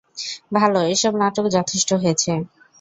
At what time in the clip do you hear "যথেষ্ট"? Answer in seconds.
1.55-1.89